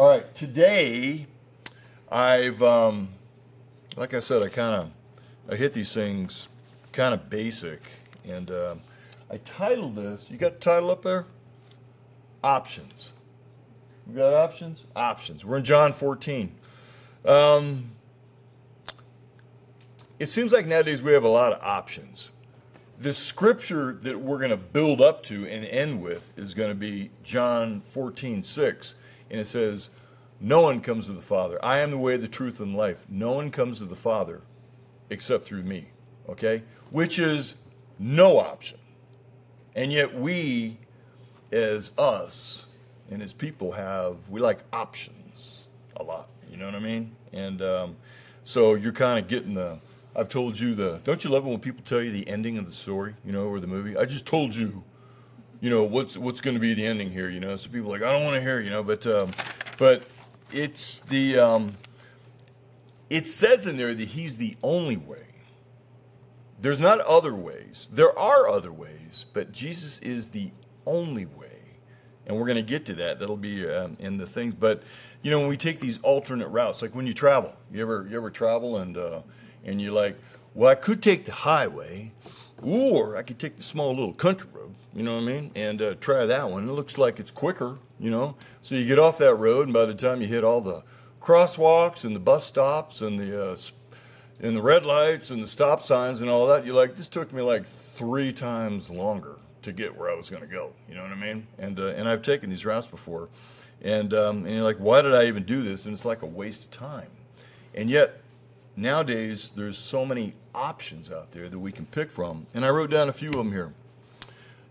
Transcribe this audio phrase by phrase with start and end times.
[0.00, 1.26] All right, today
[2.10, 3.10] I've, um,
[3.98, 4.90] like I said, I kind of
[5.52, 6.48] I hit these things
[6.90, 7.82] kind of basic,
[8.26, 8.76] and uh,
[9.30, 10.26] I titled this.
[10.30, 11.26] You got the title up there?
[12.42, 13.12] Options.
[14.06, 14.84] We got options.
[14.96, 15.44] Options.
[15.44, 16.50] We're in John 14.
[17.26, 17.90] Um,
[20.18, 22.30] it seems like nowadays we have a lot of options.
[22.98, 26.74] The scripture that we're going to build up to and end with is going to
[26.74, 28.94] be John 14, 6.
[29.30, 29.90] And it says,
[30.40, 31.58] No one comes to the Father.
[31.64, 33.06] I am the way, the truth, and life.
[33.08, 34.42] No one comes to the Father
[35.08, 35.88] except through me.
[36.28, 36.62] Okay?
[36.90, 37.54] Which is
[37.98, 38.78] no option.
[39.74, 40.78] And yet we,
[41.52, 42.64] as us
[43.10, 46.28] and as people, have, we like options a lot.
[46.50, 47.14] You know what I mean?
[47.32, 47.96] And um,
[48.42, 49.78] so you're kind of getting the,
[50.16, 51.00] I've told you the.
[51.04, 53.46] Don't you love it when people tell you the ending of the story, you know,
[53.46, 53.96] or the movie?
[53.96, 54.82] I just told you,
[55.60, 57.56] you know, what's what's going to be the ending here, you know.
[57.56, 59.30] So people like, I don't want to hear, you know, but um,
[59.78, 60.04] but
[60.52, 61.72] it's the um,
[63.10, 65.26] it says in there that he's the only way.
[66.60, 67.88] There's not other ways.
[67.90, 70.50] There are other ways, but Jesus is the
[70.86, 71.78] only way,
[72.26, 73.18] and we're going to get to that.
[73.18, 74.54] That'll be um, in the things.
[74.54, 74.82] But
[75.22, 78.16] you know, when we take these alternate routes, like when you travel, you ever you
[78.16, 79.22] ever travel and uh,
[79.64, 80.18] and you're like,
[80.54, 82.12] well, I could take the highway,
[82.62, 84.74] or I could take the small little country road.
[84.94, 85.50] You know what I mean?
[85.54, 86.68] And uh, try that one.
[86.68, 87.78] It looks like it's quicker.
[87.98, 90.62] You know, so you get off that road, and by the time you hit all
[90.62, 90.82] the
[91.20, 93.56] crosswalks and the bus stops and the uh,
[94.40, 97.30] and the red lights and the stop signs and all that, you're like, this took
[97.32, 100.72] me like three times longer to get where I was going to go.
[100.88, 101.46] You know what I mean?
[101.58, 103.28] And uh, and I've taken these routes before,
[103.82, 105.84] and um, and you're like, why did I even do this?
[105.84, 107.10] And it's like a waste of time.
[107.74, 108.19] And yet,
[108.80, 112.46] nowadays there's so many options out there that we can pick from.
[112.54, 113.72] And I wrote down a few of them here.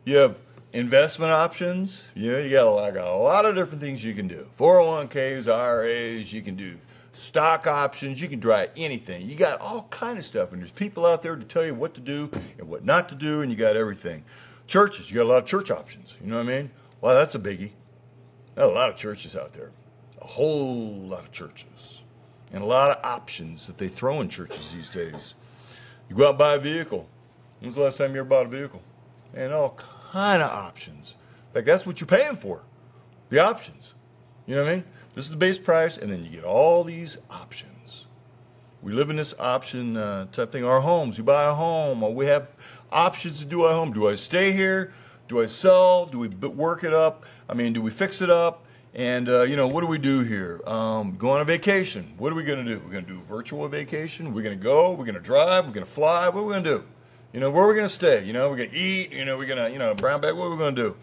[0.06, 0.38] You have
[0.74, 2.10] investment options.
[2.16, 4.48] You know, you got like a lot of different things you can do.
[4.58, 6.78] 401ks, IRAs, you can do
[7.12, 9.28] stock options, you can try anything.
[9.28, 11.94] You got all kind of stuff and there's people out there to tell you what
[11.96, 14.24] to do and what not to do and you got everything.
[14.68, 16.18] Churches, you got a lot of church options.
[16.22, 16.72] You know what I mean?
[17.02, 17.72] Well, that's a biggie.
[18.56, 19.72] A lot of churches out there.
[20.22, 22.04] A whole lot of churches.
[22.52, 25.36] And a lot of options that they throw in churches these days.
[26.10, 27.08] You go out and buy a vehicle.
[27.60, 28.82] When's the last time you ever bought a vehicle?
[29.34, 29.78] And all
[30.12, 31.16] kind of options.
[31.54, 32.64] Fact, that's what you're paying for.
[33.30, 33.94] The options.
[34.46, 34.84] You know what I mean?
[35.14, 38.08] This is the base price, and then you get all these options.
[38.82, 40.64] We live in this option uh, type thing.
[40.64, 42.56] Our homes, you buy a home, we have
[42.92, 43.92] options to do our home.
[43.92, 44.94] Do I stay here?
[45.28, 46.06] Do I sell?
[46.06, 47.26] Do we work it up?
[47.48, 48.66] I mean, do we fix it up?
[48.94, 50.62] And uh, you know, what do we do here?
[50.66, 52.14] Um, go on a vacation.
[52.18, 52.82] What are we going to do?
[52.84, 54.34] We're going to do a virtual vacation.
[54.34, 54.92] We're going to go.
[54.92, 55.66] We're going to drive.
[55.66, 56.28] We're going to fly.
[56.30, 56.84] What are we going to do?
[57.34, 58.26] You know, where are we going to stay?
[58.26, 59.14] You know, we're going to eat.
[59.14, 60.36] You know, we're going to, you know, brown bag.
[60.36, 60.98] What are we going to do?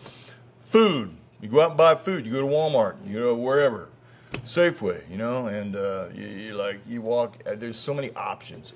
[0.63, 1.17] Food.
[1.41, 2.27] You go out and buy food.
[2.27, 2.97] You go to Walmart.
[3.07, 3.91] You go wherever.
[4.33, 5.09] Safeway.
[5.09, 7.39] You know, and uh, you, you like you walk.
[7.47, 8.73] Uh, there's so many options.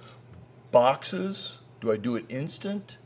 [0.70, 1.58] Boxes.
[1.80, 2.98] Do I do it instant?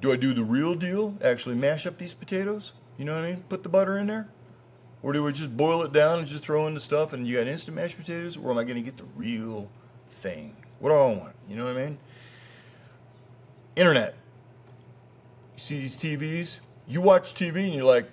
[0.00, 1.18] Do I do the real deal?
[1.22, 2.72] Actually, mash up these potatoes.
[2.96, 3.44] You know what I mean?
[3.48, 4.28] Put the butter in there.
[5.02, 7.38] Or do we just boil it down and just throw in the stuff and you
[7.38, 8.36] got instant mashed potatoes?
[8.36, 9.68] Or am I going to get the real
[10.08, 10.56] thing?
[10.78, 11.34] What do I want?
[11.48, 11.98] You know what I mean?
[13.74, 14.14] Internet.
[15.54, 16.60] You see these TVs?
[16.86, 18.12] You watch TV and you're like,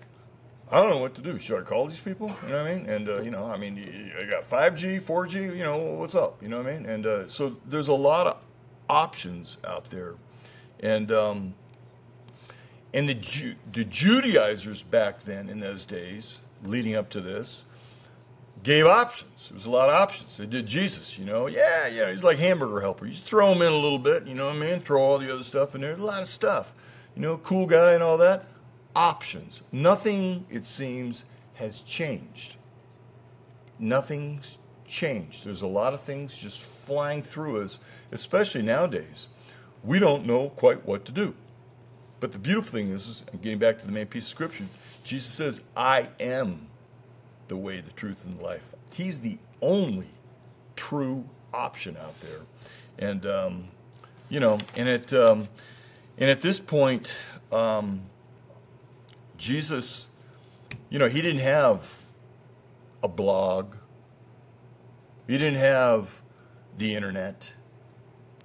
[0.72, 1.40] I don't know what to do.
[1.40, 2.28] Should I call these people?
[2.44, 2.86] You know what I mean?
[2.86, 6.42] And, uh, you know, I mean, you got 5G, 4G, you know, what's up?
[6.42, 6.86] You know what I mean?
[6.86, 8.38] And uh, so there's a lot of
[8.88, 10.16] options out there.
[10.80, 11.56] And, um,
[12.94, 17.64] and the, Ju- the Judaizers back then in those days, leading up to this,
[18.64, 19.48] gave options.
[19.50, 20.38] There was a lot of options.
[20.38, 21.48] They did Jesus, you know.
[21.48, 23.06] Yeah, yeah, he's like hamburger helper.
[23.06, 24.80] You just throw him in a little bit, you know what I mean?
[24.80, 25.94] Throw all the other stuff in there.
[25.94, 26.74] A lot of stuff.
[27.16, 28.46] You know, cool guy and all that.
[28.96, 29.62] Options.
[29.72, 31.26] Nothing, it seems,
[31.56, 32.58] has changed.
[33.78, 35.46] Nothing's changed.
[35.46, 37.80] There's a lot of things just flying through us,
[38.12, 39.28] especially nowadays.
[39.84, 41.34] We don't know quite what to do.
[42.20, 44.66] But the beautiful thing is, is getting back to the main piece of scripture,
[45.10, 46.68] Jesus says, I am
[47.48, 48.76] the way, the truth, and the life.
[48.92, 50.06] He's the only
[50.76, 52.42] true option out there.
[53.00, 53.70] And, um,
[54.30, 55.50] you know, and at, um,
[56.20, 57.18] and at this point,
[57.52, 58.04] um,
[59.36, 60.10] Jesus,
[60.92, 62.04] you know, he didn't have
[63.02, 63.78] a blog,
[65.26, 66.22] he didn't have
[66.78, 67.54] the internet,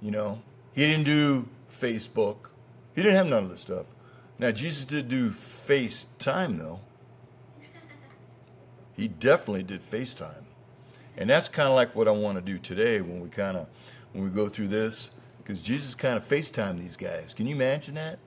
[0.01, 0.41] you know,
[0.73, 2.49] he didn't do Facebook,
[2.95, 3.85] he didn't have none of this stuff.
[4.37, 6.81] Now, Jesus did do FaceTime, though.
[8.95, 10.43] He definitely did FaceTime.
[11.17, 13.67] And that's kind of like what I want to do today when we kind of
[14.11, 17.33] when we go through this because Jesus kind of FaceTime these guys.
[17.33, 18.19] Can you imagine that?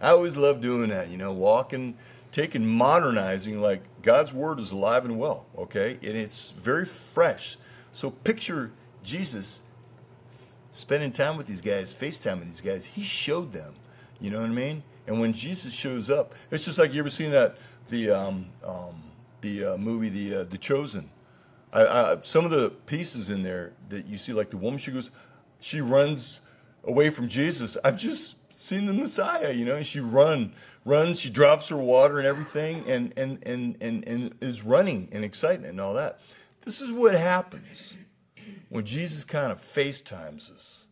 [0.00, 1.96] I always love doing that, you know, walking,
[2.30, 5.92] taking modernizing like God's word is alive and well, okay?
[6.02, 7.56] And it's very fresh.
[7.92, 8.72] So picture
[9.02, 9.60] Jesus
[10.70, 12.84] spending time with these guys, FaceTime these guys.
[12.84, 13.74] He showed them,
[14.20, 14.82] you know what I mean?
[15.06, 17.56] And when Jesus shows up, it's just like you ever seen that
[17.88, 19.02] the um, um,
[19.40, 21.10] the uh, movie the uh, the Chosen.
[21.72, 24.92] I, I, some of the pieces in there that you see, like the woman, she
[24.92, 25.10] goes,
[25.58, 26.40] she runs
[26.84, 27.76] away from Jesus.
[27.82, 30.52] I've just seen the Messiah, you know, and she run,
[30.84, 35.24] runs, she drops her water and everything, and and and and, and is running in
[35.24, 36.20] excitement and all that.
[36.62, 37.96] This is what happens
[38.68, 40.86] when Jesus kind of FaceTimes us,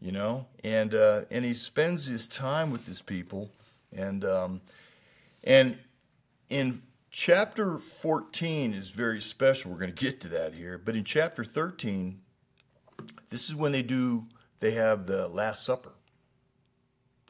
[0.00, 3.50] you know, and uh, and he spends his time with his people,
[3.94, 4.60] and um,
[5.44, 5.78] and
[6.48, 9.70] in chapter 14 is very special.
[9.70, 12.20] We're going to get to that here, but in chapter 13,
[13.30, 14.26] this is when they do
[14.60, 15.92] they have the Last Supper.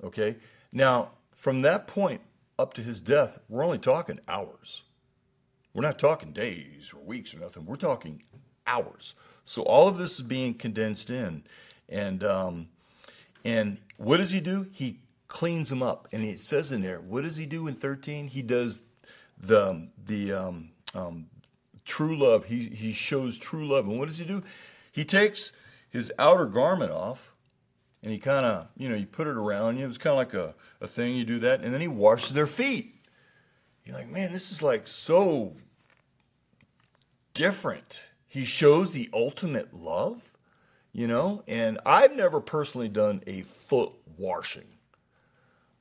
[0.03, 0.37] Okay?
[0.73, 2.21] Now, from that point
[2.59, 4.83] up to his death, we're only talking hours.
[5.75, 7.67] We're not talking days or weeks or nothing.
[7.67, 8.23] We're talking
[8.67, 9.15] hours.
[9.45, 11.45] So all of this is being condensed in,
[11.89, 12.69] and um,
[13.45, 14.67] and what does he do?
[14.73, 18.29] He cleans them up, and it says in there, what does he do in thirteen?
[18.29, 18.83] He does
[19.39, 21.27] the the um, um,
[21.85, 22.47] true love.
[22.47, 24.43] He he shows true love, and what does he do?
[24.91, 25.53] He takes
[25.91, 27.33] his outer garment off,
[28.03, 29.85] and he kind of, you know, you put it around you.
[29.85, 31.17] It was kind of like a, a thing.
[31.17, 32.95] You do that, and then he washes their feet.
[33.85, 35.55] You're like, man, this is like so
[37.33, 38.11] different.
[38.27, 40.33] He shows the ultimate love,
[40.93, 41.43] you know.
[41.47, 44.67] And I've never personally done a foot washing.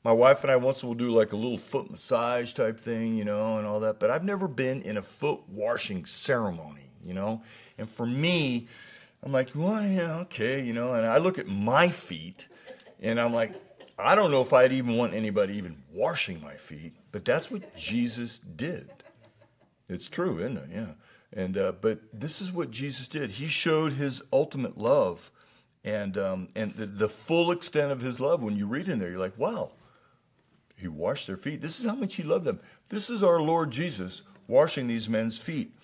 [0.03, 3.25] My wife and I once will do like a little foot massage type thing, you
[3.25, 3.99] know, and all that.
[3.99, 7.41] But I've never been in a foot washing ceremony, you know.
[7.77, 8.67] And for me,
[9.23, 12.47] I'm like, well, yeah, okay, you know, and I look at my feet
[13.01, 13.53] and I'm like,
[13.99, 17.75] I don't know if I'd even want anybody even washing my feet, but that's what
[17.75, 18.89] Jesus did.
[19.89, 20.69] It's true, isn't it?
[20.71, 20.91] Yeah.
[21.33, 23.31] And uh, but this is what Jesus did.
[23.31, 25.29] He showed his ultimate love,
[25.83, 28.41] and um, and the, the full extent of his love.
[28.41, 29.71] When you read in there, you're like, wow.
[30.79, 31.61] He washed their feet.
[31.61, 32.59] This is how much he loved them.
[32.89, 35.75] This is our Lord Jesus washing these men's feet,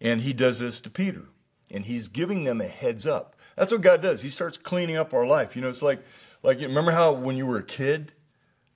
[0.00, 1.28] and he does this to Peter
[1.70, 3.36] and he's giving them a heads up.
[3.56, 4.22] That's what God does.
[4.22, 5.54] He starts cleaning up our life.
[5.54, 6.02] You know, it's like
[6.42, 8.12] like remember how when you were a kid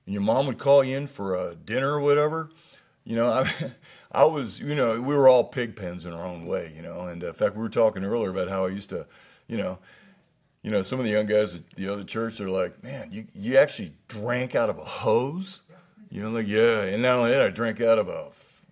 [0.07, 2.51] and your mom would call you in for a dinner or whatever.
[3.05, 3.73] You know, I,
[4.13, 7.03] I was, you know, we were all pig pens in our own way, you know.
[7.03, 9.07] And uh, in fact, we were talking earlier about how I used to,
[9.47, 9.79] you know,
[10.63, 13.27] you know, some of the young guys at the other church, they're like, man, you,
[13.35, 15.63] you actually drank out of a hose?
[16.11, 16.83] You know, like, yeah.
[16.83, 18.31] And not only that, I drank out of a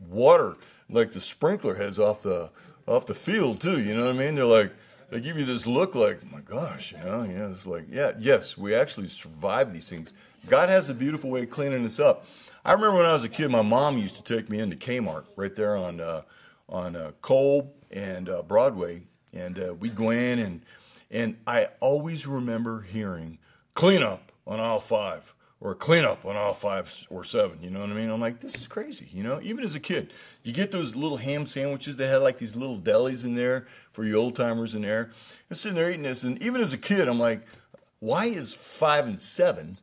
[0.09, 0.57] water,
[0.89, 2.51] like the sprinkler heads off the
[2.87, 3.81] off the field too.
[3.81, 4.35] You know what I mean?
[4.35, 4.73] They're like
[5.13, 8.13] they give you this look like, oh my gosh, you know, yeah, it's like, yeah,
[8.19, 10.15] yes, we actually survive these things.
[10.49, 12.27] God has a beautiful way of cleaning us up.
[12.65, 15.25] I remember when I was a kid, my mom used to take me into Kmart
[15.35, 16.23] right there on uh,
[16.69, 20.63] on uh, Cole and uh, Broadway, and uh, we'd go in and
[21.11, 23.39] and I always remember hearing
[23.75, 27.59] cleanup on aisle five or cleanup on all five or seven.
[27.63, 28.11] You know what I mean?
[28.11, 29.09] I'm like, this is crazy.
[29.13, 30.13] You know, even as a kid,
[30.45, 31.97] you get those little ham sandwiches.
[31.97, 35.11] They had like these little delis in there for you old timers in there.
[35.51, 37.43] And sitting there eating this, and even as a kid, I'm like,
[37.99, 39.79] why is five and seven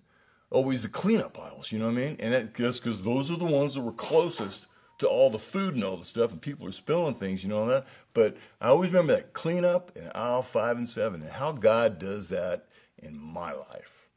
[0.51, 1.71] always the cleanup aisles?
[1.71, 2.15] You know what I mean?
[2.19, 4.67] And that just because those are the ones that were closest
[4.99, 7.65] to all the food and all the stuff, and people are spilling things, you know
[7.67, 7.87] that.
[8.13, 12.29] But I always remember that cleanup in aisle five and seven, and how God does
[12.29, 14.07] that in my life.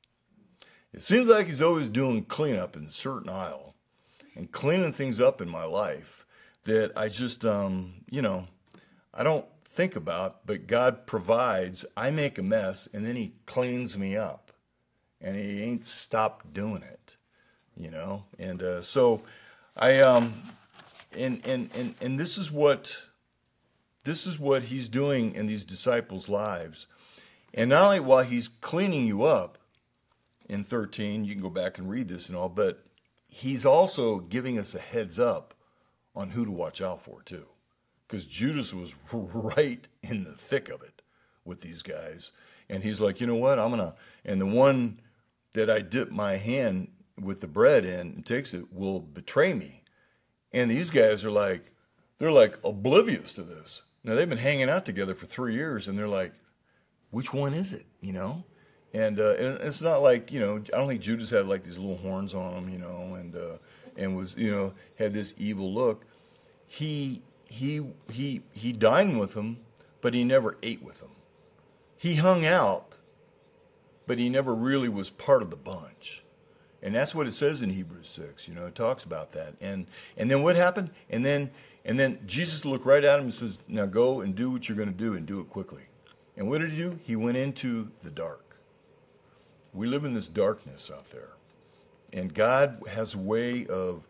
[0.92, 3.74] It seems like he's always doing cleanup in a certain aisle
[4.34, 6.26] and cleaning things up in my life
[6.64, 8.48] that I just, um, you know,
[9.14, 11.84] I don't think about, but God provides.
[11.96, 14.41] I make a mess and then he cleans me up
[15.22, 17.16] and he ain't stopped doing it,
[17.76, 18.24] you know?
[18.38, 19.22] And uh, so
[19.76, 20.34] I, um,
[21.16, 23.04] and, and, and, and this is what,
[24.04, 26.86] this is what he's doing in these disciples' lives.
[27.54, 29.58] And not only while he's cleaning you up,
[30.52, 31.24] in 13.
[31.24, 32.84] You can go back and read this and all, but
[33.30, 35.54] he's also giving us a heads up
[36.14, 37.46] on who to watch out for, too.
[38.06, 41.00] Because Judas was right in the thick of it
[41.44, 42.32] with these guys.
[42.68, 43.58] And he's like, you know what?
[43.58, 43.94] I'm to,
[44.26, 45.00] and the one
[45.54, 46.88] that I dip my hand
[47.21, 49.82] with the bread in and takes it will betray me.
[50.52, 51.73] And these guys are like,
[52.18, 53.82] they're like oblivious to this.
[54.04, 56.32] Now they've been hanging out together for three years and they're like,
[57.11, 57.87] which one is it?
[58.00, 58.44] You know?
[58.94, 61.78] And, uh, and it's not like you know I don't think Judas had like these
[61.78, 63.56] little horns on him, you know, and uh,
[63.97, 66.04] and was you know had this evil look.
[66.66, 67.80] He he
[68.11, 69.59] he he dined with them,
[70.02, 71.12] but he never ate with them.
[71.97, 72.99] He hung out,
[74.06, 76.23] but he never really was part of the bunch.
[76.82, 78.49] And that's what it says in Hebrews 6.
[78.49, 79.54] You know, it talks about that.
[79.61, 80.90] And and then what happened?
[81.11, 81.50] And then
[81.85, 84.76] and then Jesus looked right at him and says, Now go and do what you're
[84.76, 85.82] going to do and do it quickly.
[86.37, 86.99] And what did he do?
[87.04, 88.56] He went into the dark.
[89.73, 91.30] We live in this darkness out there.
[92.12, 94.06] And God has a way of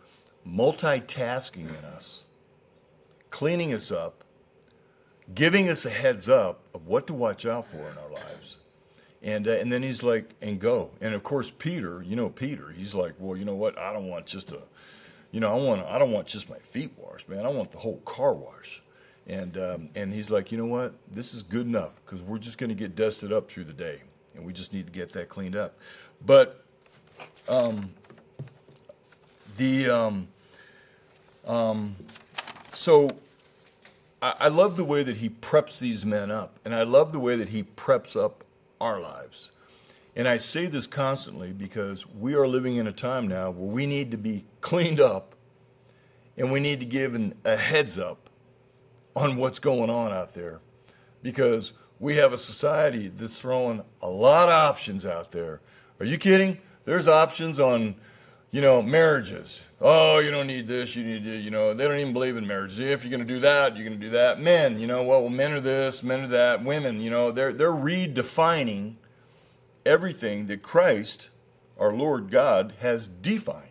[0.47, 2.25] multitasking in us,
[3.31, 4.25] cleaning us up,
[5.35, 8.59] giving us a heads up of what to watch out for in our lives.
[9.23, 10.91] And, uh, and then he's like, and go.
[11.00, 13.79] And of course, Peter, you know, Peter, he's like, well, you know what?
[13.79, 14.62] I don't want just a,
[15.31, 17.47] you know, I want, I don't want just my feet washed, man.
[17.47, 18.83] I want the whole car washed.
[19.29, 20.95] And, um, and he's like, you know what?
[21.11, 24.02] This is good enough because we're just going to get dusted up through the day.
[24.35, 25.79] And we just need to get that cleaned up.
[26.25, 26.64] But
[27.49, 27.91] um,
[29.57, 30.29] the, um,
[31.47, 31.95] um,
[32.73, 33.11] so
[34.21, 36.59] I, I love the way that he preps these men up.
[36.64, 38.43] And I love the way that he preps up
[38.83, 39.53] our lives.
[40.17, 43.87] And I say this constantly because we are living in a time now where we
[43.87, 45.37] need to be cleaned up
[46.37, 48.29] and we need to give an, a heads up
[49.15, 50.61] on what's going on out there
[51.23, 55.61] because we have a society that's throwing a lot of options out there.
[56.01, 56.59] Are you kidding?
[56.85, 57.95] There's options on,
[58.53, 59.63] you know, marriages.
[59.81, 62.47] Oh, you don't need this, you need to, you know, they don't even believe in
[62.47, 62.79] marriage.
[62.79, 64.41] If you're going to do that, you're going to do that.
[64.41, 66.63] Men, you know, well, men are this, men are that.
[66.63, 68.97] Women, you know, they're they're redefining
[69.87, 71.31] everything that Christ,
[71.79, 73.69] our Lord God, has defined.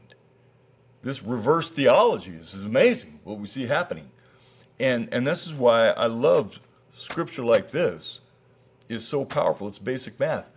[1.04, 4.10] This reverse theology this is amazing what we see happening.
[4.80, 6.60] And and this is why I love
[6.92, 8.20] scripture like this
[8.90, 9.68] is so powerful.
[9.68, 10.52] It's basic math.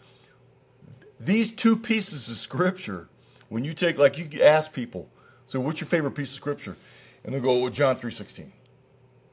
[1.21, 3.09] These two pieces of scripture,
[3.49, 5.09] when you take like you ask people,
[5.47, 6.77] so what's your favorite piece of scripture?
[7.25, 8.51] And they go, well, John 3.16.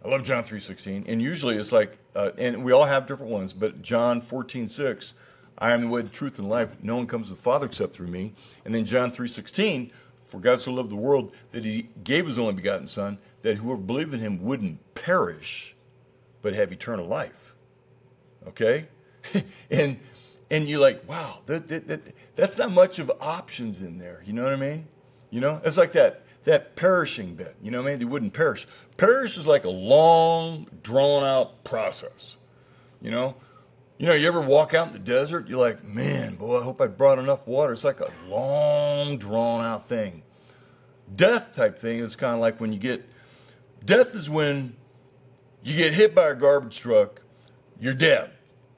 [0.03, 1.03] I love John 3.16.
[1.07, 5.13] And usually it's like, uh, and we all have different ones, but John 14.6,
[5.57, 6.77] I am the way, the truth, and life.
[6.81, 8.33] No one comes to the Father except through me.
[8.65, 9.91] And then John 3.16,
[10.25, 13.81] for God so loved the world that he gave his only begotten Son, that whoever
[13.81, 15.75] believed in him wouldn't perish,
[16.41, 17.53] but have eternal life.
[18.47, 18.87] Okay?
[19.71, 19.99] and
[20.51, 22.01] and you're like, wow, that, that, that,
[22.35, 24.21] that's not much of options in there.
[24.25, 24.87] You know what I mean?
[25.31, 27.55] You know, it's like that that perishing bit.
[27.61, 27.99] You know what I mean?
[27.99, 28.67] They wouldn't perish.
[28.97, 32.35] Perish is like a long, drawn out process.
[33.01, 33.35] You know,
[33.97, 35.47] you know, you ever walk out in the desert?
[35.47, 37.71] You're like, man, boy, I hope I brought enough water.
[37.73, 40.23] It's like a long, drawn out thing.
[41.15, 43.07] Death type thing is kind of like when you get
[43.85, 44.75] death is when
[45.63, 47.21] you get hit by a garbage truck,
[47.79, 48.31] you're dead.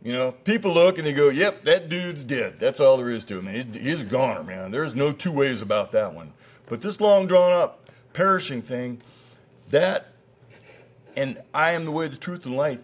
[0.03, 3.24] You know, people look and they go, "Yep, that dude's dead." That's all there is
[3.25, 3.48] to him.
[3.48, 4.72] He's, he's a goner, man.
[4.72, 6.33] There's no two ways about that one.
[6.65, 9.01] But this long drawn up perishing thing,
[9.69, 10.07] that,
[11.15, 12.83] and I am the way, the truth, and life.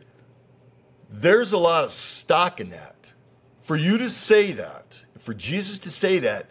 [1.10, 3.14] There's a lot of stock in that.
[3.64, 6.48] For you to say that, for Jesus to say that,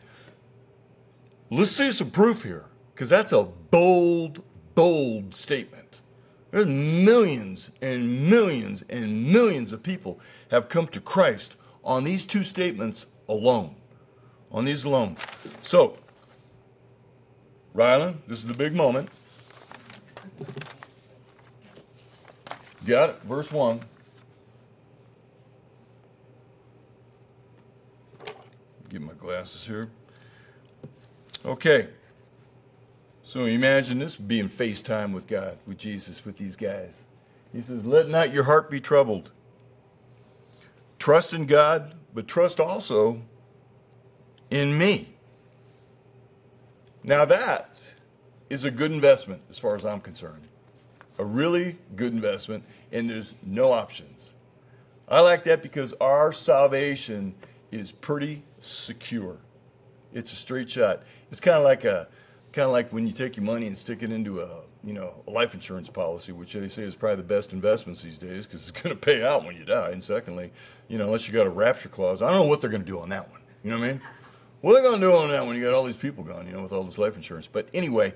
[1.50, 4.42] let's see some proof here, because that's a bold,
[4.74, 6.00] bold statement.
[6.50, 10.18] There's millions and millions and millions of people
[10.50, 13.74] have come to Christ on these two statements alone.
[14.50, 15.16] On these alone.
[15.62, 15.98] So,
[17.74, 19.10] Rylan, this is the big moment.
[22.86, 23.22] Got it?
[23.24, 23.80] Verse 1.
[28.88, 29.90] Get my glasses here.
[31.44, 31.88] Okay.
[33.28, 37.02] So imagine this being FaceTime with God, with Jesus, with these guys.
[37.52, 39.32] He says, Let not your heart be troubled.
[40.98, 43.20] Trust in God, but trust also
[44.48, 45.10] in me.
[47.04, 47.76] Now, that
[48.48, 50.48] is a good investment as far as I'm concerned.
[51.18, 54.32] A really good investment, and there's no options.
[55.06, 57.34] I like that because our salvation
[57.70, 59.36] is pretty secure.
[60.14, 61.02] It's a straight shot.
[61.30, 62.08] It's kind of like a
[62.58, 65.22] kind of like when you take your money and stick it into a you know
[65.28, 68.68] a life insurance policy, which they say is probably the best investments these days because
[68.68, 69.90] it's going to pay out when you die.
[69.90, 70.50] And secondly,
[70.88, 72.86] you know unless you got a rapture clause, I don't know what they're going to
[72.86, 73.40] do on that one.
[73.62, 74.00] You know what I mean?
[74.60, 76.48] What are they going to do on that when you got all these people gone?
[76.48, 77.46] You know, with all this life insurance.
[77.46, 78.12] But anyway,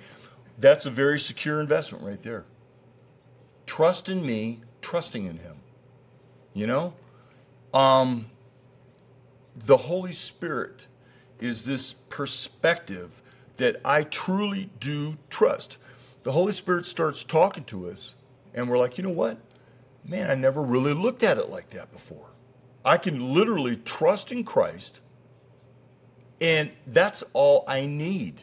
[0.59, 2.45] that's a very secure investment right there.
[3.65, 5.59] Trust in me, trusting in Him.
[6.53, 6.95] You know,
[7.73, 8.27] um,
[9.55, 10.89] the Holy Spirit
[11.39, 13.23] is this perspective
[13.57, 15.79] that I truly do trust.
[16.23, 18.15] The Holy Spirit starts talking to us,
[18.55, 19.39] and we're like, you know what?
[20.05, 22.27] Man, I never really looked at it like that before.
[22.85, 25.01] I can literally trust in Christ,
[26.41, 28.43] and that's all I need.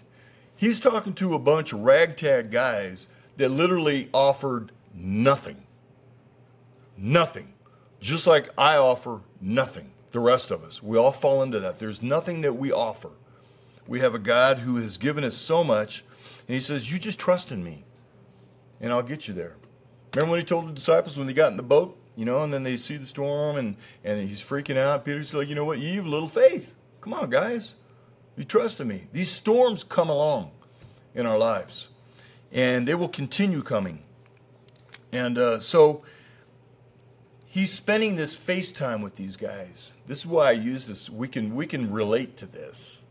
[0.55, 5.63] He's talking to a bunch of ragtag guys that literally offered nothing.
[6.97, 7.53] Nothing.
[8.01, 9.91] Just like I offer nothing.
[10.11, 10.81] The rest of us.
[10.81, 11.79] We all fall into that.
[11.79, 13.11] There's nothing that we offer.
[13.89, 16.03] We have a God who has given us so much,
[16.47, 17.85] and He says, You just trust in me,
[18.79, 19.55] and I'll get you there.
[20.13, 22.53] Remember when He told the disciples when they got in the boat, you know, and
[22.53, 25.05] then they see the storm, and, and He's freaking out.
[25.05, 25.79] Peter's like, You know what?
[25.79, 26.75] You have little faith.
[27.01, 27.73] Come on, guys.
[28.37, 29.07] You trust in me.
[29.11, 30.51] These storms come along
[31.15, 31.87] in our lives,
[32.51, 34.03] and they will continue coming.
[35.11, 36.03] And uh, so,
[37.47, 39.93] he's spending this face time with these guys.
[40.05, 41.09] This is why I use this.
[41.09, 43.01] We can we can relate to this.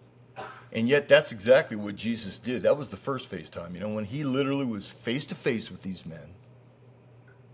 [0.73, 2.63] And yet that's exactly what Jesus did.
[2.63, 5.83] That was the first FaceTime, you know, when he literally was face to face with
[5.83, 6.35] these men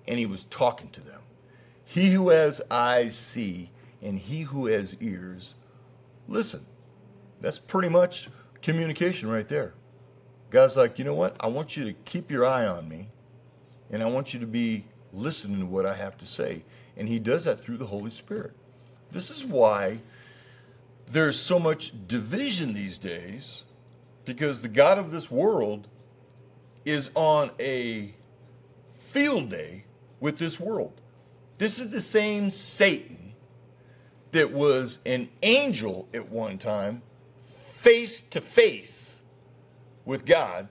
[0.06, 1.20] and he was talking to them.
[1.84, 3.70] He who has eyes see,
[4.02, 5.54] and he who has ears
[6.28, 6.64] listen.
[7.40, 8.28] That's pretty much
[8.62, 9.74] communication right there.
[10.50, 11.36] God's like, you know what?
[11.40, 13.08] I want you to keep your eye on me,
[13.90, 16.64] and I want you to be listening to what I have to say.
[16.96, 18.52] And he does that through the Holy Spirit.
[19.10, 20.00] This is why
[21.06, 23.64] there's so much division these days,
[24.24, 25.88] because the God of this world
[26.84, 28.14] is on a
[28.94, 29.84] field day
[30.20, 31.00] with this world.
[31.58, 33.34] This is the same Satan
[34.32, 37.02] that was an angel at one time,
[37.46, 39.22] face to face
[40.04, 40.68] with God.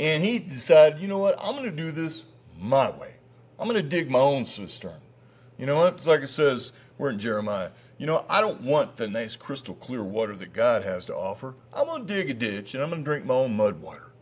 [0.00, 2.24] And he decided, you know what, I'm going to do this
[2.58, 3.14] my way.
[3.58, 5.00] I'm going to dig my own cistern.
[5.56, 5.94] You know what?
[5.94, 7.70] It's like it says, we're in Jeremiah.
[7.98, 11.54] You know, I don't want the nice crystal clear water that God has to offer.
[11.72, 14.12] I'm going to dig a ditch and I'm going to drink my own mud water.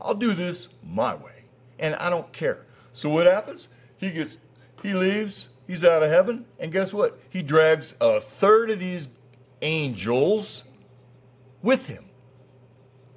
[0.00, 1.44] I'll do this my way.
[1.78, 2.64] And I don't care.
[2.92, 3.68] So what happens?
[3.96, 4.38] He gets,
[4.82, 7.18] he leaves, he's out of heaven, and guess what?
[7.28, 9.08] He drags a third of these
[9.62, 10.64] angels
[11.62, 12.04] with him.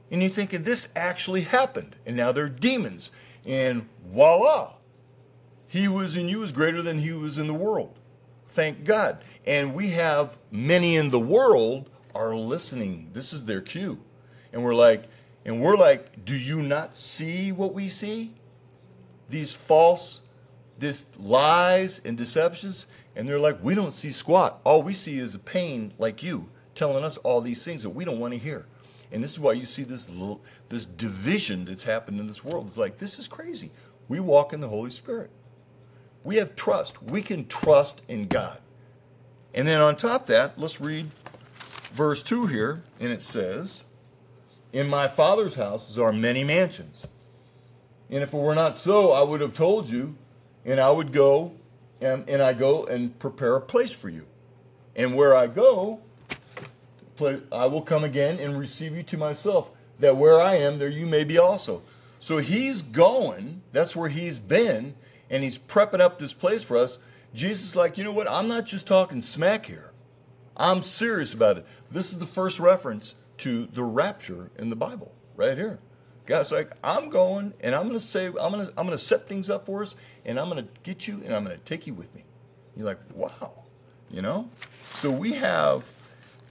[0.09, 1.95] And you're thinking, this actually happened.
[2.05, 3.11] And now they're demons.
[3.45, 4.73] And voila,
[5.67, 7.97] he was in you is greater than he was in the world.
[8.51, 9.23] Thank God.
[9.47, 13.09] And we have many in the world are listening.
[13.13, 13.97] This is their cue.
[14.51, 15.05] And we're like,
[15.45, 18.33] and we're like, do you not see what we see?
[19.29, 20.21] These false,
[20.77, 22.87] this lies and deceptions.
[23.15, 24.59] And they're like, we don't see squat.
[24.65, 28.03] All we see is a pain like you telling us all these things that we
[28.03, 28.65] don't want to hear.
[29.13, 32.67] And this is why you see this little, this division that's happened in this world.
[32.67, 33.71] It's like, this is crazy.
[34.09, 35.31] We walk in the Holy Spirit.
[36.23, 37.01] We have trust.
[37.03, 38.57] We can trust in God.
[39.53, 41.07] And then on top of that, let's read
[41.91, 43.83] verse 2 here, and it says,
[44.71, 47.05] In my Father's houses are many mansions.
[48.09, 50.15] And if it were not so, I would have told you,
[50.65, 51.53] and I would go,
[52.01, 54.25] and, and I go and prepare a place for you.
[54.95, 56.01] And where I go,
[57.51, 61.05] I will come again and receive you to myself, that where I am, there you
[61.05, 61.81] may be also.
[62.19, 64.95] So he's going, that's where he's been,
[65.31, 66.99] and he's prepping up this place for us,
[67.33, 68.29] Jesus is like, you know what?
[68.29, 69.91] I'm not just talking smack here.
[70.57, 71.65] I'm serious about it.
[71.89, 75.79] This is the first reference to the rapture in the Bible, right here.
[76.25, 79.65] God's like, I'm going and I'm gonna say, I'm gonna I'm gonna set things up
[79.65, 82.25] for us, and I'm gonna get you and I'm gonna take you with me.
[82.75, 83.63] You're like, wow,
[84.09, 84.49] you know?
[84.91, 85.91] So we have,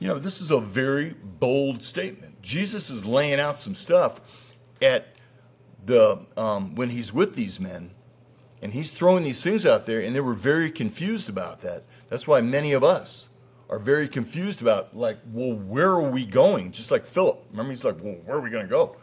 [0.00, 2.42] you know, this is a very bold statement.
[2.42, 4.20] Jesus is laying out some stuff
[4.82, 5.14] at
[5.84, 7.92] the um, when he's with these men
[8.62, 11.84] and he's throwing these things out there, and they were very confused about that.
[12.08, 13.28] That's why many of us
[13.68, 16.72] are very confused about, like, well, where are we going?
[16.72, 17.44] Just like Philip.
[17.50, 18.96] Remember, he's like, well, where are we going to go?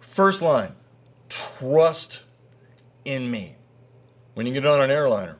[0.00, 0.74] First line
[1.28, 2.24] trust
[3.04, 3.56] in me.
[4.34, 5.38] When you get on an airliner,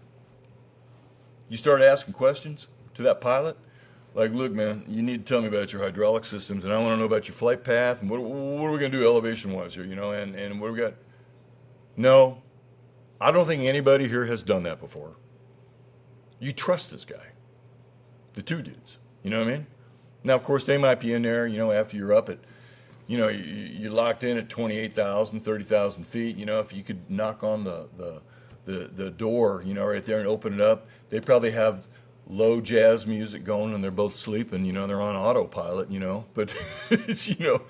[1.49, 3.57] you start asking questions to that pilot.
[4.15, 6.93] Like, look, man, you need to tell me about your hydraulic systems, and I want
[6.93, 9.53] to know about your flight path, and what, what are we going to do elevation
[9.53, 10.95] wise here, you know, and, and what we got?
[11.97, 12.43] No,
[13.21, 15.17] I don't think anybody here has done that before.
[16.39, 17.33] You trust this guy,
[18.33, 18.99] the two dudes.
[19.23, 19.67] You know what I mean?
[20.25, 22.39] Now, of course, they might be in there, you know, after you're up at,
[23.07, 26.37] you know, you, are locked in at 28,000, 30,000 feet.
[26.37, 28.23] You know, if you could knock on the, the,
[28.65, 31.89] the, the door, you know, right there and open it up, they probably have
[32.27, 36.25] low jazz music going and they're both sleeping, you know, they're on autopilot, you know,
[36.33, 36.55] but,
[37.27, 37.63] you know,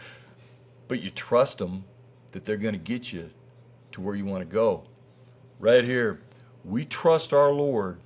[0.86, 1.84] but you trust them
[2.32, 3.30] that they're going to get you
[3.92, 4.84] to where you want to go
[5.60, 6.20] right here,
[6.64, 8.00] we trust our Lord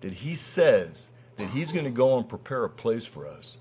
[0.00, 3.58] that He says that He's going to go and prepare a place for us,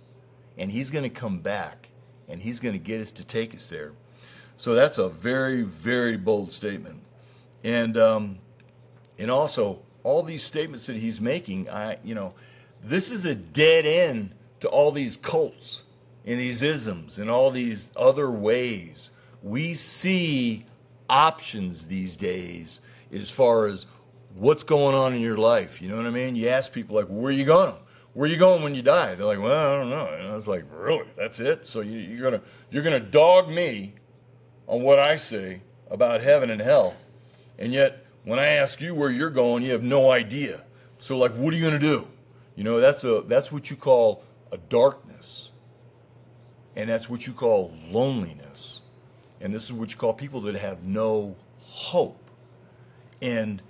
[0.58, 1.90] and He's going to come back,
[2.30, 3.92] and He's going to get us to take us there.
[4.56, 7.02] So that's a very, very bold statement,
[7.64, 8.40] and um,
[9.18, 12.34] and also all these statements that He's making, I you know,
[12.84, 14.32] this is a dead end
[14.62, 15.84] to all these cults
[16.26, 19.12] and these isms and all these other ways.
[19.42, 20.66] We see
[21.10, 23.86] options these days as far as
[24.36, 25.82] what's going on in your life.
[25.82, 26.36] You know what I mean?
[26.36, 27.76] You ask people like, where are you going?
[28.14, 29.16] where are you going when you die?
[29.16, 30.14] They're like, well, I don't know.
[30.14, 31.06] And I was like, really?
[31.16, 31.66] That's it?
[31.66, 33.94] So you, you're gonna you're gonna dog me
[34.68, 36.96] on what I say about heaven and hell,
[37.58, 40.66] and yet when I ask you where you're going, you have no idea.
[40.98, 42.08] So like, what are you gonna do?
[42.56, 45.52] You know, that's a that's what you call a darkness,
[46.76, 48.82] and that's what you call loneliness,
[49.40, 52.29] and this is what you call people that have no hope,
[53.22, 53.62] and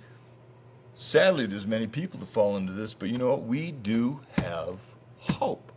[1.00, 3.44] Sadly, there's many people that fall into this, but you know what?
[3.44, 4.78] We do have
[5.16, 5.72] hope.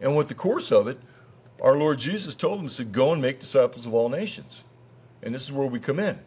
[0.00, 0.96] And with the course of it,
[1.60, 4.62] our Lord Jesus told them, to "Go and make disciples of all nations,"
[5.24, 6.20] and this is where we come in.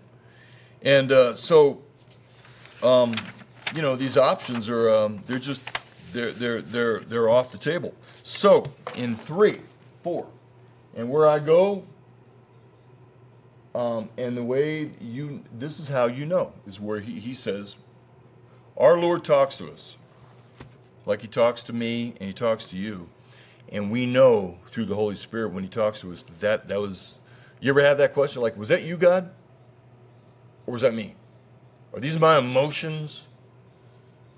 [0.82, 1.84] And uh, so,
[2.84, 3.16] um,
[3.74, 5.62] you know, these options are um, they're just
[6.12, 7.94] they're they're they're they're off the table.
[8.24, 9.62] So in three,
[10.04, 10.28] four,
[10.98, 11.86] and where I go,
[13.76, 17.78] um, and the way you this is how you know is where he, he says
[18.78, 19.96] our Lord talks to us
[21.06, 23.10] like He talks to me and He talks to you.
[23.70, 27.22] And we know through the Holy Spirit when He talks to us that that was.
[27.62, 29.32] You ever have that question like, was that you, God?
[30.68, 31.16] Or was that me?
[31.94, 33.28] Are these my emotions?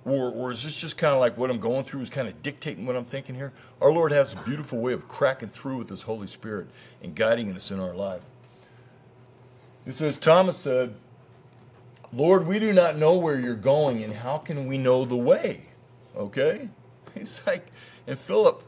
[0.05, 2.41] Or, or is this just kind of like what I'm going through is kind of
[2.41, 3.51] dictating what I'm thinking here?
[3.81, 6.67] Our Lord has a beautiful way of cracking through with His Holy Spirit
[7.03, 8.21] and guiding us in our life.
[9.87, 10.95] It says, Thomas said,
[12.11, 15.67] Lord, we do not know where you're going, and how can we know the way?
[16.13, 16.67] Okay?
[17.13, 17.67] He's like,
[18.05, 18.63] and Philip,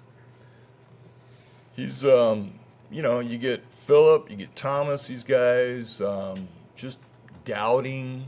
[1.75, 2.53] he's, um,
[2.89, 6.99] you know, you get Philip, you get Thomas, these guys, um, just
[7.45, 8.25] doubting,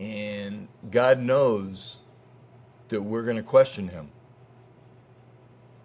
[0.00, 2.02] and God knows
[2.88, 4.10] that we're going to question him.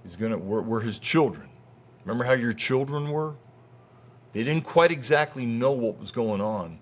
[0.04, 1.50] He's going to, we're, we're his children.
[2.04, 3.36] Remember how your children were?
[4.32, 6.80] They didn't quite exactly know what was going on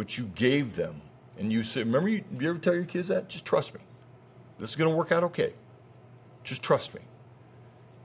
[0.00, 1.02] but you gave them.
[1.38, 3.28] And you said, remember, you, you ever tell your kids that?
[3.28, 3.80] Just trust me.
[4.58, 5.52] This is going to work out okay.
[6.42, 7.02] Just trust me.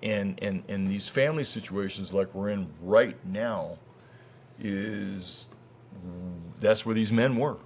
[0.03, 3.77] And, and, and these family situations like we're in right now
[4.59, 5.47] is
[6.59, 7.59] that's where these men were.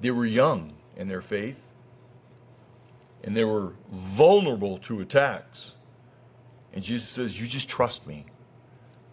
[0.00, 1.66] They were young in their faith
[3.24, 5.76] and they were vulnerable to attacks.
[6.74, 8.26] And Jesus says, You just trust me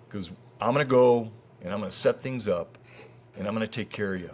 [0.06, 0.29] because
[0.63, 1.30] I'm going to go
[1.62, 2.78] and I'm going to set things up
[3.38, 4.32] and I'm going to take care of you.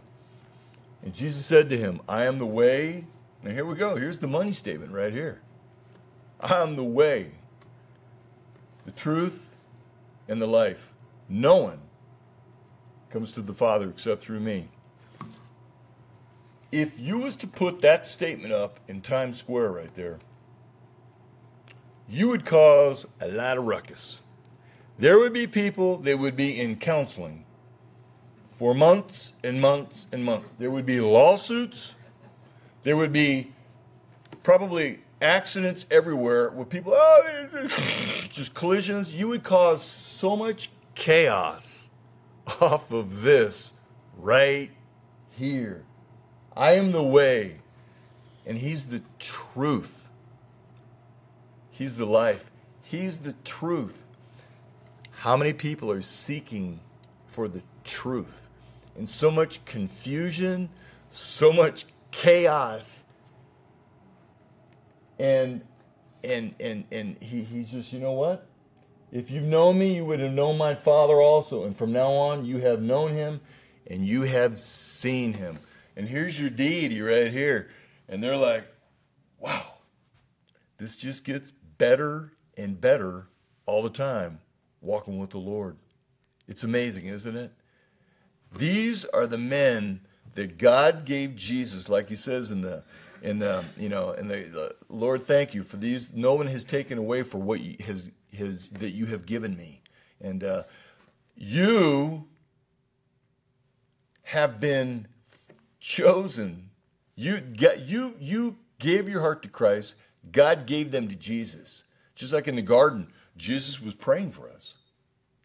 [1.03, 3.05] And Jesus said to him, I am the way.
[3.41, 3.95] Now, here we go.
[3.95, 5.41] Here's the money statement right here
[6.39, 7.31] I am the way,
[8.85, 9.57] the truth,
[10.27, 10.93] and the life.
[11.27, 11.79] No one
[13.09, 14.67] comes to the Father except through me.
[16.71, 20.19] If you was to put that statement up in Times Square right there,
[22.07, 24.21] you would cause a lot of ruckus.
[24.99, 27.45] There would be people that would be in counseling
[28.57, 30.51] for months and months and months.
[30.59, 31.95] There would be lawsuits.
[32.81, 33.53] There would be
[34.43, 37.67] probably accidents everywhere where people, oh,
[38.29, 39.15] just collisions.
[39.15, 41.89] You would cause so much chaos
[42.59, 43.71] off of this
[44.17, 44.69] right
[45.31, 45.85] here.
[46.57, 47.61] I am the way,
[48.45, 50.09] and He's the truth.
[51.71, 52.51] He's the life.
[52.83, 54.08] He's the truth.
[55.19, 56.79] How many people are seeking
[57.27, 58.49] for the truth?
[58.99, 60.69] and so much confusion,
[61.07, 63.05] so much chaos.
[65.17, 65.65] And
[66.21, 68.45] and and and he, he's just, you know what?
[69.11, 71.63] If you've known me, you would have known my father also.
[71.63, 73.39] And from now on, you have known him
[73.87, 75.57] and you have seen him.
[75.95, 77.69] And here's your deity right here.
[78.07, 78.67] And they're like,
[79.39, 79.75] wow,
[80.77, 83.29] this just gets better and better
[83.65, 84.41] all the time
[84.81, 85.77] walking with the Lord.
[86.47, 87.51] It's amazing, isn't it?
[88.55, 90.01] These are the men
[90.33, 92.83] that God gave Jesus, like he says in the
[93.21, 96.13] in the you know in the, Lord, thank you for these.
[96.13, 98.09] No one has taken away for what you, has
[98.71, 99.81] that you have given me,
[100.21, 100.63] and uh,
[101.35, 102.25] you
[104.23, 105.07] have been
[105.79, 106.69] chosen.
[107.15, 109.95] You get you you gave your heart to Christ.
[110.31, 111.83] God gave them to Jesus.
[112.15, 113.07] Just like in the garden,
[113.39, 114.75] Jesus was praying for us.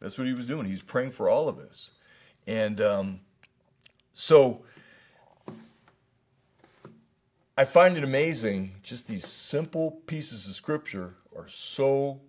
[0.01, 0.67] That's what he was doing.
[0.67, 1.93] He was praying for all of us.
[2.47, 3.21] And um,
[4.13, 4.65] so
[7.57, 12.21] I find it amazing, just these simple pieces of scripture are so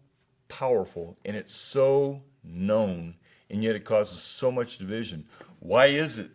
[0.47, 3.15] powerful and it's so known,
[3.49, 5.25] and yet it causes so much division.
[5.60, 6.30] Why is it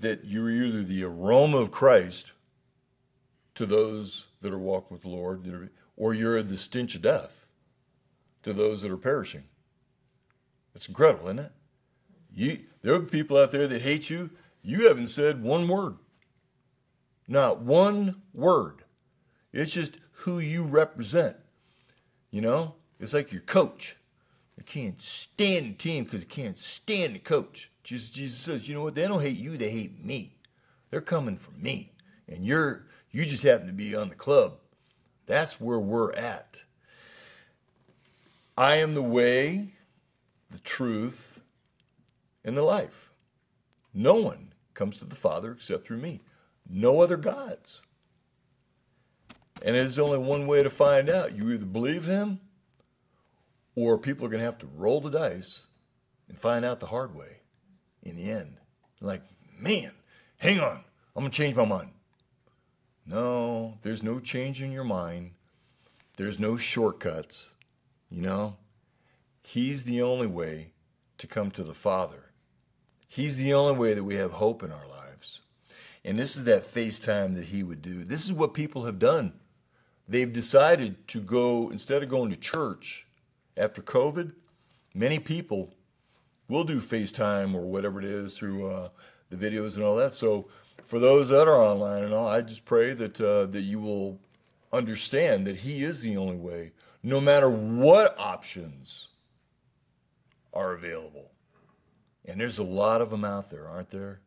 [0.00, 2.32] that you're either the aroma of Christ
[3.54, 7.45] to those that are walking with the Lord, or you're the stench of death
[8.46, 9.42] to those that are perishing?
[10.72, 11.52] It's incredible, isn't it?
[12.32, 14.30] You, there are people out there that hate you.
[14.62, 15.96] You haven't said one word.
[17.26, 18.84] Not one word.
[19.52, 21.36] It's just who you represent.
[22.30, 23.96] You know, it's like your coach.
[24.56, 27.70] You can't stand the team because you can't stand the coach.
[27.82, 28.94] Jesus, Jesus says, you know what?
[28.94, 30.36] They don't hate you, they hate me.
[30.90, 31.92] They're coming for me.
[32.28, 34.58] And you're you just happen to be on the club.
[35.26, 36.62] That's where we're at.
[38.56, 39.74] I am the way,
[40.50, 41.40] the truth,
[42.44, 43.10] and the life.
[43.92, 46.20] No one comes to the Father except through me.
[46.68, 47.82] No other gods.
[49.62, 51.36] And there's only one way to find out.
[51.36, 52.40] You either believe him
[53.74, 55.66] or people are going to have to roll the dice
[56.28, 57.40] and find out the hard way
[58.02, 58.58] in the end.
[59.00, 59.22] Like,
[59.58, 59.92] man,
[60.38, 60.82] hang on,
[61.14, 61.90] I'm going to change my mind.
[63.06, 65.32] No, there's no change in your mind.
[66.16, 67.54] There's no shortcuts.
[68.10, 68.56] You know,
[69.42, 70.72] He's the only way
[71.18, 72.30] to come to the Father.
[73.08, 75.40] He's the only way that we have hope in our lives.
[76.04, 78.04] And this is that FaceTime that He would do.
[78.04, 79.32] This is what people have done.
[80.08, 83.06] They've decided to go, instead of going to church
[83.56, 84.32] after COVID,
[84.94, 85.74] many people
[86.48, 88.88] will do FaceTime or whatever it is through uh,
[89.30, 90.14] the videos and all that.
[90.14, 90.48] So
[90.84, 94.20] for those that are online and all, I just pray that uh, that you will
[94.72, 96.72] understand that He is the only way,
[97.06, 99.10] no matter what options
[100.52, 101.30] are available.
[102.24, 104.18] And there's a lot of them out there, aren't there?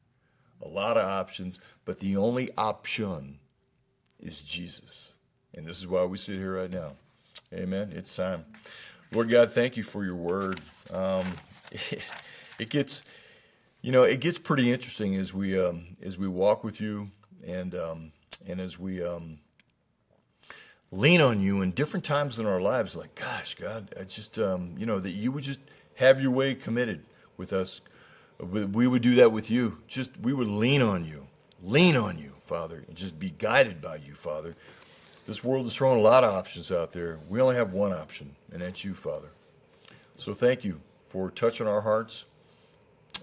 [0.62, 3.40] A lot of options, but the only option
[4.18, 5.16] is Jesus.
[5.54, 6.94] And this is why we sit here right now.
[7.54, 7.92] Amen.
[7.94, 8.46] It's time.
[9.12, 10.62] Lord God, thank you for your word.
[10.90, 11.26] Um,
[11.74, 12.02] it,
[12.60, 13.04] it gets
[13.82, 17.10] you know, it gets pretty interesting as we um, as we walk with you
[17.46, 18.14] and um,
[18.48, 19.40] and as we um,
[20.92, 22.96] lean on you in different times in our lives.
[22.96, 25.60] Like, gosh, God, I just um, you know that you would just
[25.96, 27.04] have your way committed
[27.38, 27.82] with us.
[28.40, 29.80] We would do that with you.
[29.88, 31.28] Just we would lean on you,
[31.62, 34.56] lean on you, Father, and just be guided by you, Father.
[35.28, 37.20] This world is throwing a lot of options out there.
[37.30, 39.28] We only have one option, and that's you, Father.
[40.16, 42.26] So thank you for touching our hearts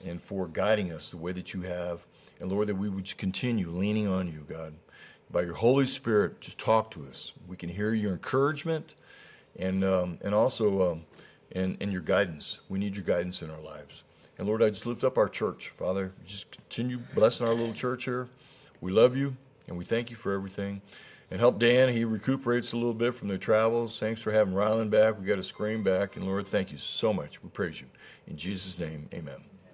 [0.05, 2.07] and for guiding us the way that you have.
[2.38, 4.74] And Lord, that we would continue leaning on you, God.
[5.31, 7.33] By your Holy Spirit, just talk to us.
[7.49, 8.95] We can hear your encouragement
[9.59, 11.05] and, um, and also um,
[11.53, 12.61] and, and your guidance.
[12.69, 14.05] We need your guidance in our lives.
[14.39, 15.71] And Lord, I just lift up our church.
[15.71, 18.29] Father, just continue blessing our little church here.
[18.81, 19.37] We love you
[19.69, 20.83] and we thank you for everything.
[21.31, 21.93] And help Dan.
[21.93, 23.99] He recuperates a little bit from their travels.
[23.99, 25.19] Thanks for having Rylan back.
[25.19, 26.17] We got a scream back.
[26.17, 27.43] And Lord, thank you so much.
[27.43, 27.89] We praise you.
[28.29, 29.56] In Jesus' name, amen.